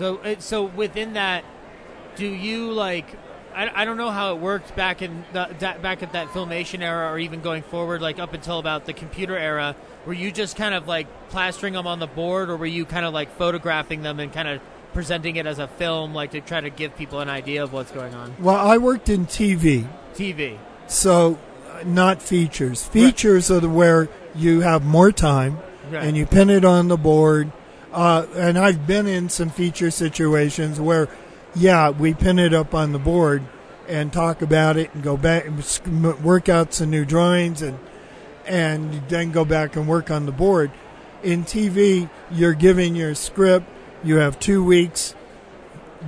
So, 0.00 0.18
so 0.38 0.64
within 0.64 1.12
that, 1.12 1.44
do 2.16 2.26
you 2.26 2.72
like? 2.72 3.04
I, 3.54 3.82
I 3.82 3.84
don't 3.84 3.98
know 3.98 4.10
how 4.10 4.34
it 4.34 4.40
worked 4.40 4.74
back 4.74 5.02
in 5.02 5.24
the, 5.34 5.54
that, 5.58 5.82
back 5.82 6.02
at 6.02 6.14
that 6.14 6.28
filmation 6.28 6.80
era, 6.80 7.12
or 7.12 7.18
even 7.18 7.42
going 7.42 7.62
forward, 7.62 8.00
like 8.00 8.18
up 8.18 8.32
until 8.32 8.58
about 8.58 8.86
the 8.86 8.94
computer 8.94 9.36
era. 9.36 9.76
Were 10.06 10.14
you 10.14 10.32
just 10.32 10.56
kind 10.56 10.74
of 10.74 10.88
like 10.88 11.06
plastering 11.28 11.74
them 11.74 11.86
on 11.86 11.98
the 11.98 12.06
board, 12.06 12.48
or 12.48 12.56
were 12.56 12.64
you 12.64 12.86
kind 12.86 13.04
of 13.04 13.12
like 13.12 13.30
photographing 13.36 14.00
them 14.00 14.20
and 14.20 14.32
kind 14.32 14.48
of 14.48 14.62
presenting 14.94 15.36
it 15.36 15.44
as 15.46 15.58
a 15.58 15.68
film, 15.68 16.14
like 16.14 16.30
to 16.30 16.40
try 16.40 16.62
to 16.62 16.70
give 16.70 16.96
people 16.96 17.20
an 17.20 17.28
idea 17.28 17.62
of 17.62 17.74
what's 17.74 17.90
going 17.90 18.14
on? 18.14 18.34
Well, 18.38 18.56
I 18.56 18.78
worked 18.78 19.10
in 19.10 19.26
TV, 19.26 19.86
TV. 20.14 20.56
so 20.86 21.38
uh, 21.70 21.82
not 21.84 22.22
features. 22.22 22.84
Features 22.84 23.50
are 23.50 23.60
the 23.60 23.68
where 23.68 24.08
you 24.34 24.60
have 24.62 24.82
more 24.82 25.12
time 25.12 25.58
Right. 25.90 26.04
and 26.04 26.16
you 26.16 26.24
pin 26.24 26.48
it 26.48 26.64
on 26.64 26.88
the 26.88 26.96
board. 26.96 27.52
Uh, 27.92 28.26
and 28.36 28.56
I've 28.58 28.86
been 28.86 29.06
in 29.06 29.28
some 29.28 29.50
feature 29.50 29.90
situations 29.90 30.80
where, 30.80 31.08
yeah, 31.54 31.90
we 31.90 32.14
pin 32.14 32.38
it 32.38 32.54
up 32.54 32.74
on 32.74 32.92
the 32.92 32.98
board 32.98 33.42
and 33.88 34.12
talk 34.12 34.42
about 34.42 34.76
it 34.76 34.94
and 34.94 35.02
go 35.02 35.16
back 35.16 35.46
and 35.46 36.24
work 36.24 36.48
out 36.48 36.72
some 36.72 36.90
new 36.90 37.04
drawings 37.04 37.62
and 37.62 37.78
and 38.46 38.92
then 39.08 39.30
go 39.32 39.44
back 39.44 39.76
and 39.76 39.86
work 39.86 40.10
on 40.10 40.26
the 40.26 40.32
board. 40.32 40.70
In 41.22 41.44
TV, 41.44 42.08
you're 42.30 42.54
giving 42.54 42.96
your 42.96 43.14
script. 43.14 43.66
You 44.02 44.16
have 44.16 44.40
two 44.40 44.64
weeks. 44.64 45.14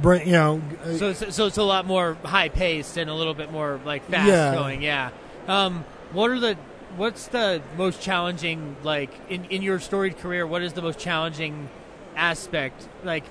Bring, 0.01 0.27
you 0.27 0.33
know, 0.33 0.63
uh, 0.85 0.95
So, 0.95 1.13
so, 1.13 1.31
so 1.31 1.47
it's 1.47 1.59
a 1.59 1.63
lot 1.63 1.87
more 1.87 2.17
high 2.25 2.49
paced 2.49 2.97
and 2.97 3.11
a 3.11 3.15
little 3.15 3.35
bit 3.35 3.53
more 3.53 3.79
like 3.85 4.09
fast 4.09 4.27
Yeah. 4.29 4.55
going. 4.55 4.83
Yeah. 4.83 5.11
Um, 5.47 5.85
what 6.13 6.31
are 6.31 6.41
the 6.41 6.57
what's 6.97 7.27
the 7.29 7.63
most 7.77 8.01
challenging 8.01 8.77
like 8.83 9.11
in 9.29 9.45
in 9.47 9.63
your 9.63 9.79
storied 9.81 10.19
career? 10.19 10.47
What 10.47 10.63
is 10.63 10.73
the 10.73 10.83
most 10.83 10.99
challenging 10.99 11.69
aspect? 12.17 12.89
Like, 13.05 13.25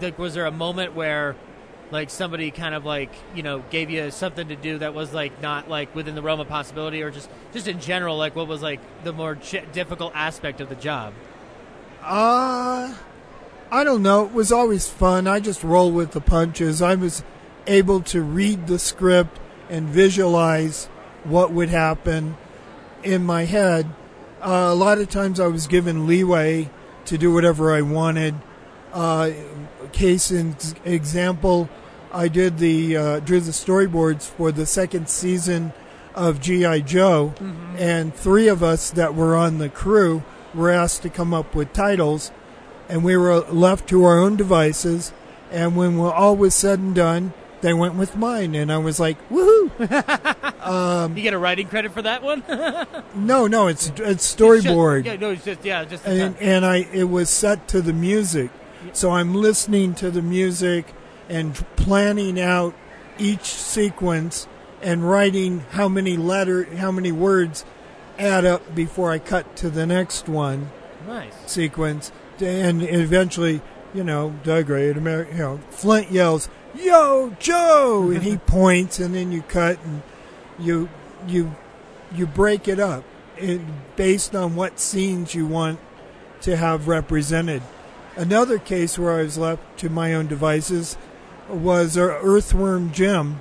like 0.00 0.18
was 0.18 0.34
there 0.34 0.46
a 0.46 0.52
moment 0.52 0.94
where 0.94 1.36
like 1.90 2.10
somebody 2.10 2.50
kind 2.50 2.74
of 2.74 2.84
like 2.84 3.10
you 3.34 3.42
know 3.42 3.60
gave 3.70 3.90
you 3.90 4.10
something 4.10 4.48
to 4.48 4.56
do 4.56 4.78
that 4.78 4.94
was 4.94 5.12
like 5.12 5.40
not 5.40 5.68
like 5.68 5.94
within 5.94 6.14
the 6.14 6.22
realm 6.22 6.40
of 6.40 6.48
possibility, 6.48 7.02
or 7.02 7.10
just 7.10 7.28
just 7.52 7.68
in 7.68 7.80
general 7.80 8.16
like 8.16 8.36
what 8.36 8.46
was 8.46 8.62
like 8.62 8.80
the 9.04 9.12
more 9.12 9.36
ch- 9.36 9.64
difficult 9.72 10.12
aspect 10.14 10.60
of 10.60 10.68
the 10.68 10.76
job? 10.76 11.12
Uh, 12.02 12.94
I 13.70 13.84
don't 13.84 14.02
know. 14.02 14.24
It 14.26 14.32
was 14.32 14.52
always 14.52 14.88
fun. 14.88 15.26
I 15.26 15.40
just 15.40 15.62
roll 15.62 15.90
with 15.90 16.12
the 16.12 16.20
punches. 16.20 16.80
I 16.80 16.94
was 16.94 17.22
able 17.66 18.00
to 18.00 18.22
read 18.22 18.66
the 18.66 18.78
script 18.78 19.38
and 19.68 19.88
visualize 19.88 20.86
what 21.24 21.52
would 21.52 21.68
happen 21.68 22.36
in 23.02 23.24
my 23.24 23.44
head. 23.44 23.86
Uh, 24.40 24.68
a 24.70 24.74
lot 24.74 24.98
of 24.98 25.08
times 25.08 25.40
I 25.40 25.46
was 25.48 25.66
given 25.66 26.06
leeway 26.06 26.70
to 27.06 27.18
do 27.18 27.32
whatever 27.32 27.74
I 27.74 27.82
wanted. 27.82 28.34
Uh, 28.92 29.30
case 29.92 30.30
in 30.30 30.56
example, 30.84 31.68
I 32.12 32.28
did 32.28 32.58
the 32.58 32.96
uh, 32.96 33.20
drew 33.20 33.40
the 33.40 33.50
storyboards 33.50 34.22
for 34.22 34.52
the 34.52 34.66
second 34.66 35.08
season 35.08 35.72
of 36.14 36.40
GI 36.40 36.82
Joe, 36.82 37.34
and 37.76 38.14
three 38.14 38.48
of 38.48 38.62
us 38.62 38.90
that 38.90 39.14
were 39.14 39.36
on 39.36 39.58
the 39.58 39.68
crew 39.68 40.22
were 40.54 40.70
asked 40.70 41.02
to 41.02 41.10
come 41.10 41.32
up 41.34 41.54
with 41.54 41.72
titles, 41.72 42.30
and 42.88 43.04
we 43.04 43.16
were 43.16 43.40
left 43.40 43.88
to 43.90 44.04
our 44.04 44.18
own 44.18 44.36
devices. 44.36 45.12
And 45.50 45.76
when 45.76 45.98
all 45.98 46.36
was 46.36 46.54
said 46.54 46.78
and 46.78 46.94
done, 46.94 47.32
they 47.60 47.72
went 47.72 47.94
with 47.94 48.16
mine, 48.16 48.54
and 48.54 48.72
I 48.72 48.78
was 48.78 49.00
like, 49.00 49.16
"Woohoo!" 49.30 49.70
Um, 50.68 51.16
you 51.16 51.22
get 51.22 51.34
a 51.34 51.38
writing 51.38 51.66
credit 51.66 51.92
for 51.92 52.02
that 52.02 52.22
one? 52.22 52.42
No, 53.14 53.46
no, 53.46 53.66
it's 53.66 53.90
it's 53.96 54.34
storyboard. 54.34 55.04
yeah, 55.04 55.16
no, 55.16 55.30
it's 55.30 55.44
just 55.44 55.64
yeah, 55.64 55.84
just 55.84 56.06
and, 56.06 56.36
and 56.36 56.64
I 56.64 56.88
it 56.92 57.04
was 57.04 57.28
set 57.28 57.66
to 57.68 57.80
the 57.80 57.92
music, 57.92 58.50
so 58.92 59.10
I'm 59.10 59.34
listening 59.34 59.94
to 59.94 60.10
the 60.10 60.22
music 60.22 60.94
and 61.28 61.54
planning 61.76 62.40
out 62.40 62.74
each 63.18 63.44
sequence 63.44 64.46
and 64.80 65.08
writing 65.08 65.60
how 65.70 65.88
many 65.88 66.16
letter 66.16 66.64
how 66.76 66.92
many 66.92 67.10
words 67.10 67.64
add 68.18 68.44
up 68.44 68.74
before 68.74 69.10
I 69.10 69.18
cut 69.18 69.56
to 69.56 69.70
the 69.70 69.86
next 69.86 70.28
one 70.28 70.70
nice. 71.06 71.34
sequence, 71.46 72.12
and 72.40 72.82
eventually, 72.82 73.60
you 73.94 74.04
know, 74.04 74.34
great 74.44 74.96
American, 74.96 75.36
you 75.36 75.42
know, 75.42 75.60
Flint 75.70 76.10
yells, 76.12 76.48
"Yo, 76.74 77.36
Joe!" 77.40 78.10
and 78.10 78.22
he 78.22 78.36
points, 78.46 79.00
and 79.00 79.14
then 79.14 79.32
you 79.32 79.42
cut 79.42 79.78
and 79.84 80.02
you 80.58 80.88
you 81.26 81.54
you 82.12 82.26
break 82.26 82.68
it 82.68 82.80
up 82.80 83.04
based 83.96 84.34
on 84.34 84.56
what 84.56 84.80
scenes 84.80 85.34
you 85.34 85.46
want 85.46 85.78
to 86.40 86.56
have 86.56 86.88
represented. 86.88 87.62
Another 88.16 88.58
case 88.58 88.98
where 88.98 89.12
I 89.18 89.22
was 89.22 89.38
left 89.38 89.78
to 89.78 89.88
my 89.88 90.14
own 90.14 90.26
devices 90.26 90.96
was 91.48 91.96
Earthworm 91.96 92.92
Jim. 92.92 93.40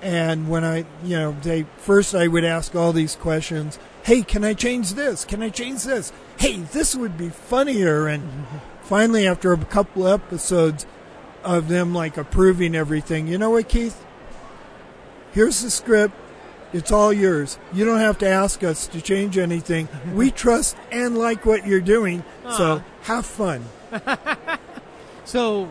And 0.00 0.48
when 0.48 0.64
I, 0.64 0.78
you 1.02 1.16
know, 1.16 1.36
they 1.42 1.66
first 1.78 2.14
I 2.14 2.28
would 2.28 2.44
ask 2.44 2.74
all 2.74 2.92
these 2.92 3.16
questions. 3.16 3.78
Hey, 4.04 4.22
can 4.22 4.44
I 4.44 4.54
change 4.54 4.94
this? 4.94 5.24
Can 5.24 5.42
I 5.42 5.50
change 5.50 5.84
this? 5.84 6.12
Hey, 6.38 6.56
this 6.60 6.94
would 6.94 7.18
be 7.18 7.28
funnier. 7.28 8.06
And 8.06 8.22
mm-hmm. 8.22 8.58
finally, 8.82 9.26
after 9.26 9.52
a 9.52 9.58
couple 9.58 10.06
episodes 10.06 10.86
of 11.42 11.68
them 11.68 11.94
like 11.94 12.16
approving 12.16 12.74
everything, 12.74 13.26
you 13.26 13.38
know 13.38 13.50
what, 13.50 13.68
Keith? 13.68 14.04
Here's 15.32 15.62
the 15.62 15.70
script. 15.70 16.14
It's 16.72 16.92
all 16.92 17.12
yours. 17.12 17.58
You 17.72 17.84
don't 17.84 18.00
have 18.00 18.18
to 18.18 18.28
ask 18.28 18.62
us 18.62 18.86
to 18.88 19.00
change 19.00 19.38
anything. 19.38 19.88
We 20.12 20.30
trust 20.44 20.76
and 20.92 21.16
like 21.16 21.46
what 21.46 21.66
you're 21.66 21.80
doing. 21.80 22.24
So 22.56 22.82
have 23.02 23.26
fun. 23.26 23.64
So, 25.28 25.66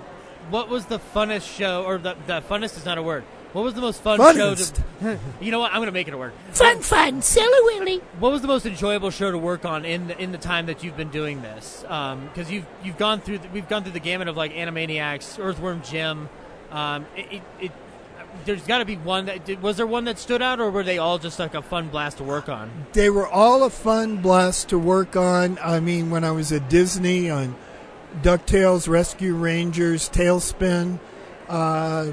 what 0.52 0.70
was 0.70 0.86
the 0.86 1.00
funnest 1.00 1.52
show, 1.52 1.84
or 1.84 1.98
the, 1.98 2.16
the 2.28 2.42
funnest 2.42 2.78
is 2.78 2.86
not 2.86 3.00
a 3.00 3.02
word. 3.02 3.24
What 3.54 3.64
was 3.64 3.74
the 3.74 3.82
most 3.82 4.04
fun 4.04 4.20
Funnest. 4.20 4.76
show 5.02 5.16
to? 5.16 5.20
you 5.42 5.50
know 5.50 5.58
what? 5.58 5.72
I'm 5.72 5.78
going 5.78 5.88
to 5.88 5.92
make 5.92 6.08
it 6.08 6.14
a 6.14 6.18
word. 6.18 6.34
Fun, 6.52 6.82
fun, 6.82 7.24
silly 7.24 7.58
willy. 7.64 7.98
What 8.20 8.32
was 8.32 8.44
the 8.44 8.48
most 8.48 8.68
enjoyable 8.68 9.10
show 9.10 9.32
to 9.32 9.38
work 9.40 9.66
on 9.66 9.84
in 9.84 10.10
the, 10.10 10.22
in 10.22 10.32
the 10.32 10.38
time 10.38 10.68
that 10.68 10.84
you've 10.84 10.96
been 10.96 11.10
doing 11.10 11.42
this? 11.42 11.80
Because 11.82 12.52
you've 12.52 12.68
you've 12.84 13.00
gone 13.00 13.20
through 13.20 13.40
the, 13.40 13.48
we've 13.48 13.68
gone 13.68 13.82
through 13.82 13.94
the 13.94 14.00
gamut 14.00 14.28
of 14.28 14.38
like 14.38 14.54
Animaniacs, 14.54 15.44
Earthworm 15.44 15.82
Jim. 15.82 16.30
Um, 16.70 17.08
it, 17.16 17.34
it, 17.34 17.42
it 17.60 17.72
there's 18.46 18.66
got 18.66 18.80
to 18.80 18.86
be 18.86 18.96
one 18.96 19.26
that 19.26 19.62
was 19.62 19.78
there 19.78 19.88
one 19.88 20.06
that 20.06 20.18
stood 20.20 20.42
out, 20.42 20.60
or 20.60 20.70
were 20.72 20.84
they 20.84 20.98
all 20.98 21.18
just 21.18 21.40
like 21.40 21.54
a 21.56 21.62
fun 21.62 21.90
blast 21.90 22.18
to 22.18 22.24
work 22.24 22.50
on? 22.50 22.70
They 22.94 23.10
were 23.10 23.28
all 23.28 23.64
a 23.64 23.70
fun 23.70 24.18
blast 24.18 24.70
to 24.70 24.80
work 24.80 25.16
on. 25.16 25.58
I 25.64 25.80
mean, 25.80 26.10
when 26.10 26.24
I 26.24 26.32
was 26.32 26.52
at 26.52 26.70
Disney 26.70 27.30
on 27.30 27.56
DuckTales, 28.22 28.88
Rescue 28.88 29.36
Rangers, 29.36 30.10
TaleSpin, 30.10 31.00
uh, 31.50 32.12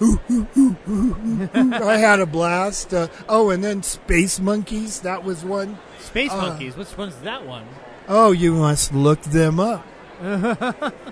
I 0.00 1.96
had 1.98 2.20
a 2.20 2.26
blast. 2.26 2.92
Uh, 2.94 3.08
oh, 3.28 3.50
and 3.50 3.62
then 3.62 3.82
Space 3.82 4.40
Monkeys, 4.40 5.00
that 5.00 5.24
was 5.24 5.44
one. 5.44 5.78
Space 6.00 6.32
Uh, 6.32 6.36
Monkeys. 6.36 6.76
Which 6.76 6.96
one's 6.96 7.16
that 7.20 7.46
one? 7.46 7.64
Oh, 8.08 8.32
you 8.32 8.54
must 8.54 8.92
look 8.94 9.20
them 9.22 9.60
up. 9.60 9.86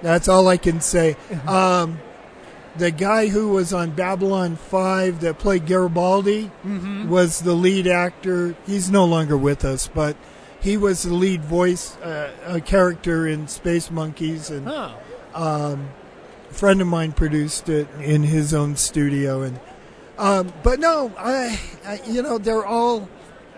That's 0.02 0.28
all 0.28 0.48
I 0.48 0.56
can 0.56 0.80
say. 0.80 1.16
Um, 1.46 1.98
the 2.76 2.90
guy 2.90 3.28
who 3.28 3.48
was 3.48 3.72
on 3.72 3.90
Babylon 3.90 4.56
5 4.56 5.20
that 5.20 5.38
played 5.38 5.66
Garibaldi 5.66 6.50
was 7.08 7.40
the 7.40 7.54
lead 7.54 7.86
actor. 7.86 8.54
He's 8.66 8.90
no 8.90 9.04
longer 9.04 9.36
with 9.36 9.64
us, 9.64 9.88
but 9.88 10.16
he 10.60 10.76
was 10.76 11.02
the 11.02 11.14
lead 11.14 11.42
voice 11.44 11.96
uh, 11.98 12.30
a 12.46 12.60
character 12.60 13.26
in 13.26 13.48
Space 13.48 13.90
Monkeys, 13.90 14.50
and 14.50 14.66
Huh. 14.68 14.92
a 15.34 15.78
friend 16.50 16.80
of 16.80 16.86
mine 16.86 17.12
produced 17.12 17.68
it 17.68 17.88
in 18.00 18.22
his 18.24 18.52
own 18.54 18.76
studio. 18.76 19.42
And 19.42 19.58
um, 20.18 20.52
but 20.62 20.78
no, 20.80 21.12
I, 21.18 21.58
I 21.86 22.00
you 22.06 22.22
know 22.22 22.38
they're 22.38 22.64
all. 22.66 23.08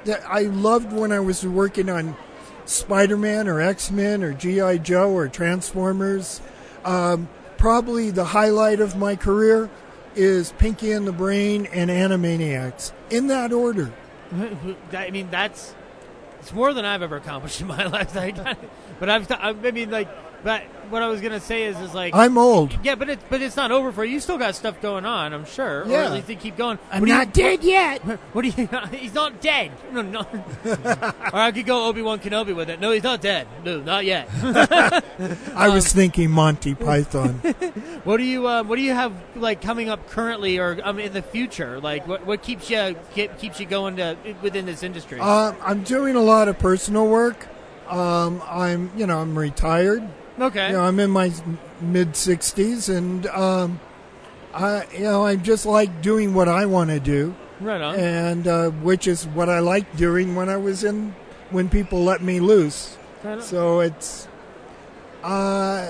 They're, 0.05 0.25
I 0.27 0.43
loved 0.43 0.93
when 0.93 1.13
I 1.13 1.21
was 1.21 1.45
working 1.47 1.89
on 1.91 2.17
Spider-Man 2.65 3.49
or 3.49 3.61
X-Men 3.61 4.23
or 4.23 4.33
GI 4.33 4.79
Joe 4.79 5.11
or 5.13 5.29
Transformers. 5.29 6.41
Um, 6.85 7.29
probably 7.63 8.11
the 8.11 8.25
highlight 8.25 8.81
of 8.81 8.97
my 8.97 9.15
career 9.15 9.71
is 10.17 10.51
Pinky 10.59 10.91
and 10.91 11.07
the 11.07 11.13
Brain 11.13 11.67
and 11.67 11.91
Animaniacs 11.91 12.91
in 13.09 13.29
that 13.29 13.53
order. 13.53 13.93
I 14.93 15.11
mean, 15.11 15.31
that's 15.31 15.73
it's 16.41 16.53
more 16.53 16.75
than 16.75 16.85
I've 16.85 17.03
ever 17.03 17.15
accomplished 17.15 17.61
in 17.61 17.69
my 17.69 17.85
life. 17.87 18.15
But 18.99 19.09
I've, 19.09 19.31
I 19.31 19.53
mean, 19.71 19.93
like, 19.93 20.09
but 20.45 20.63
what 20.91 21.03
I 21.03 21.09
was 21.09 21.21
gonna 21.23 21.41
say 21.41 21.63
is, 21.65 21.79
is 21.81 21.95
like, 21.95 22.15
I'm 22.15 22.37
old. 22.37 22.77
yeah, 22.83 22.95
but 22.97 23.09
it's 23.09 23.23
but 23.31 23.41
it's 23.41 23.57
not 23.57 23.71
over 23.71 23.93
for 23.93 24.05
you. 24.05 24.15
You 24.15 24.21
still 24.21 24.37
got 24.39 24.55
stuff 24.55 24.81
going 24.83 25.07
on, 25.07 25.33
I'm 25.33 25.47
sure. 25.47 25.85
Or 25.85 25.87
Yeah. 25.89 26.05
at 26.07 26.13
least 26.13 26.29
you 26.29 26.37
keep 26.37 26.57
going. 26.57 26.79
I'm 26.91 27.05
do 27.05 27.11
you- 27.11 27.17
not 27.17 27.33
dead 27.33 27.65
yet. 27.65 28.01
What 28.33 28.43
do 28.43 28.49
you? 28.49 28.69
He's 28.93 29.15
not 29.15 29.41
dead. 29.41 29.73
No, 29.93 30.03
no. 30.03 30.21
or 30.65 31.39
I 31.39 31.53
could 31.53 31.67
go 31.67 31.87
Obi 31.87 32.03
Wan 32.03 32.19
Kenobi 32.19 32.55
with 32.55 32.69
it. 32.71 32.81
No, 32.81 32.91
he's 32.93 33.03
not 33.03 33.21
dead. 33.21 33.47
No, 33.65 33.81
not 33.81 34.05
yet. 34.05 34.29
I 35.55 35.69
was 35.69 35.93
thinking 35.93 36.31
Monty 36.31 36.75
Python. 36.75 37.35
what 38.05 38.17
do 38.19 38.25
you? 38.25 38.47
Uh, 38.47 38.63
what 38.63 38.77
do 38.77 38.83
you 38.83 38.93
have 38.93 39.13
like 39.37 39.61
coming 39.61 39.89
up 39.89 40.09
currently, 40.11 40.59
or 40.59 40.79
um, 40.85 40.99
in 40.99 41.13
the 41.13 41.23
future? 41.23 41.81
Like, 41.81 42.07
what 42.07 42.27
what 42.27 42.43
keeps 42.43 42.69
you 42.71 42.97
get, 43.15 43.39
keeps 43.39 43.61
you 43.61 43.67
going 43.67 43.97
to 43.97 44.17
within 44.43 44.67
this 44.67 44.83
industry? 44.83 45.21
Um, 45.21 45.57
I'm 45.63 45.83
doing 45.83 46.17
a 46.17 46.23
lot 46.23 46.49
of 46.49 46.59
personal 46.59 47.07
work. 47.07 47.49
Um, 47.89 48.43
I'm, 48.49 48.91
you 48.97 49.07
know, 49.07 49.19
I'm 49.19 49.37
retired. 49.39 50.03
Okay. 50.39 50.69
You 50.69 50.73
know, 50.75 50.85
I'm 50.85 50.99
in 51.01 51.11
my 51.11 51.33
mid 51.81 52.13
60s, 52.13 52.95
and 52.95 53.27
um, 53.27 53.81
I, 54.55 54.87
you 54.93 55.05
know, 55.05 55.25
I 55.25 55.37
just 55.37 55.67
like 55.67 56.03
doing 56.03 56.35
what 56.35 56.49
I 56.49 56.67
want 56.67 56.91
to 56.91 57.01
do, 57.01 57.35
right 57.61 57.81
on. 57.81 57.95
and 57.97 58.47
uh, 58.47 58.71
which 58.71 59.07
is 59.07 59.27
what 59.27 59.49
I 59.49 59.61
liked 59.61 59.97
doing 59.97 60.35
when 60.35 60.49
I 60.49 60.57
was 60.57 60.85
in 60.85 61.15
when 61.51 61.69
people 61.69 62.03
let 62.03 62.23
me 62.23 62.41
loose. 62.41 62.97
Right. 63.23 63.43
So 63.43 63.81
it's, 63.81 64.27
uh, 65.23 65.87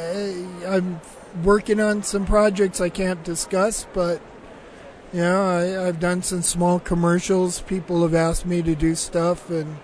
I'm 0.66 1.00
working 1.42 1.80
on 1.80 2.02
some 2.02 2.26
projects 2.26 2.80
I 2.80 2.88
can't 2.88 3.22
discuss, 3.24 3.86
but. 3.92 4.20
You 5.14 5.20
know, 5.20 5.44
I, 5.44 5.88
I've 5.88 6.00
done 6.00 6.22
some 6.22 6.40
small 6.40 6.80
commercials. 6.80 7.60
People 7.60 8.00
have 8.00 8.14
asked 8.14 8.46
me 8.46 8.62
to 8.62 8.74
do 8.74 8.94
stuff, 8.94 9.50
and 9.50 9.76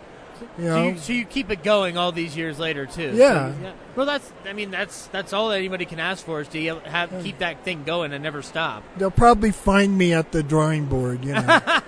you 0.59 0.64
So 0.68 0.83
you, 0.88 0.98
so 0.98 1.12
you 1.12 1.24
keep 1.24 1.51
it 1.51 1.62
going 1.62 1.96
all 1.96 2.12
these 2.12 2.37
years 2.37 2.59
later 2.59 2.87
too. 2.87 3.12
Yeah. 3.14 3.53
So, 3.53 3.72
Well, 3.96 4.07
that's. 4.07 4.33
I 4.46 4.53
mean, 4.53 4.70
that's 4.70 5.07
that's 5.09 5.33
all 5.33 5.51
anybody 5.53 5.85
can 5.85 5.98
ask 6.01 6.24
for 6.24 6.40
is 6.40 6.48
to 6.48 6.79
have 6.85 7.12
keep 7.22 7.38
that 7.38 7.64
thing 7.64 7.85
going 7.85 8.12
and 8.12 8.22
never 8.22 8.42
stop. 8.42 8.83
they'll 8.96 9.11
probably 9.11 9.51
find 9.51 9.96
me 9.98 10.12
at 10.12 10.33
the 10.33 10.42
drawing 10.42 10.87
board. 10.87 11.24
You 11.24 11.35
know. 11.35 11.61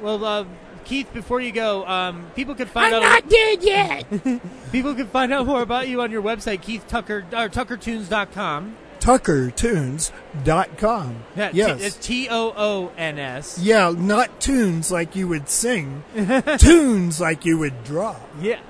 Well, 0.00 0.24
uh, 0.24 0.44
Keith, 0.84 1.12
before 1.14 1.40
you 1.40 1.52
go, 1.52 1.86
um, 1.86 2.26
people 2.34 2.56
can 2.56 2.66
find 2.66 2.92
I'm 2.92 3.02
out. 3.04 3.08
not 3.08 3.28
dead 3.28 3.62
yet. 3.62 4.40
People 4.72 4.96
can 4.96 5.06
find 5.06 5.32
out 5.32 5.46
more 5.46 5.62
about 5.62 5.86
you 5.86 6.00
on 6.00 6.10
your 6.10 6.22
website, 6.22 6.60
Keith 6.60 6.88
Tucker 6.88 7.18
or 7.32 7.48
TuckerTunes.com. 7.48 8.76
TuckerTunes.com. 9.02 11.16
Yeah, 11.34 11.50
yes. 11.52 11.82
it's 11.82 11.96
T 11.96 12.28
O 12.30 12.52
O 12.56 12.92
N 12.96 13.18
S. 13.18 13.58
yeah, 13.58 13.92
not 13.96 14.40
tunes 14.40 14.92
like 14.92 15.16
you 15.16 15.26
would 15.26 15.48
sing, 15.48 16.04
tunes 16.58 17.20
like 17.20 17.44
you 17.44 17.58
would 17.58 17.82
draw. 17.82 18.14
Yeah, 18.40 18.60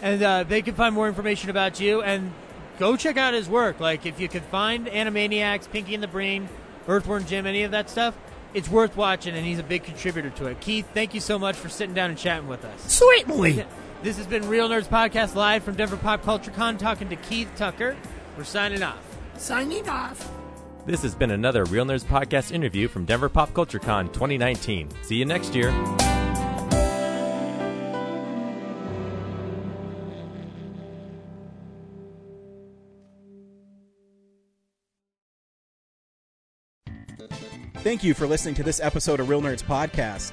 and 0.00 0.22
uh, 0.22 0.44
they 0.44 0.62
can 0.62 0.74
find 0.74 0.94
more 0.94 1.08
information 1.08 1.50
about 1.50 1.78
you 1.78 2.00
and 2.00 2.32
go 2.78 2.96
check 2.96 3.18
out 3.18 3.34
his 3.34 3.50
work. 3.50 3.80
Like 3.80 4.06
if 4.06 4.18
you 4.18 4.28
could 4.28 4.44
find 4.44 4.86
Animaniacs, 4.86 5.70
Pinky 5.70 5.92
and 5.92 6.02
the 6.02 6.08
Brain, 6.08 6.48
Earthworm 6.88 7.26
Jim, 7.26 7.46
any 7.46 7.64
of 7.64 7.72
that 7.72 7.90
stuff, 7.90 8.16
it's 8.54 8.70
worth 8.70 8.96
watching, 8.96 9.36
and 9.36 9.44
he's 9.44 9.58
a 9.58 9.62
big 9.62 9.82
contributor 9.82 10.30
to 10.30 10.46
it. 10.46 10.58
Keith, 10.60 10.86
thank 10.94 11.12
you 11.12 11.20
so 11.20 11.38
much 11.38 11.56
for 11.56 11.68
sitting 11.68 11.94
down 11.94 12.08
and 12.08 12.18
chatting 12.18 12.48
with 12.48 12.64
us. 12.64 12.80
Certainly. 12.90 13.66
This 14.02 14.16
has 14.16 14.26
been 14.26 14.48
Real 14.48 14.70
Nerds 14.70 14.88
Podcast 14.88 15.34
live 15.34 15.62
from 15.62 15.76
Denver 15.76 15.98
Pop 15.98 16.22
Culture 16.22 16.50
Con, 16.50 16.78
talking 16.78 17.10
to 17.10 17.16
Keith 17.16 17.50
Tucker. 17.56 17.94
We're 18.38 18.44
signing 18.44 18.82
off. 18.82 19.11
Signing 19.36 19.88
off. 19.88 20.30
This 20.84 21.02
has 21.02 21.14
been 21.14 21.30
another 21.30 21.64
Real 21.66 21.84
Nerds 21.84 22.04
Podcast 22.04 22.52
interview 22.52 22.88
from 22.88 23.04
Denver 23.04 23.28
Pop 23.28 23.54
Culture 23.54 23.78
Con 23.78 24.06
2019. 24.12 24.88
See 25.02 25.16
you 25.16 25.24
next 25.24 25.54
year. 25.54 25.70
Thank 37.82 38.04
you 38.04 38.14
for 38.14 38.28
listening 38.28 38.54
to 38.56 38.62
this 38.62 38.78
episode 38.78 39.18
of 39.18 39.28
Real 39.28 39.42
Nerds 39.42 39.64
Podcast. 39.64 40.32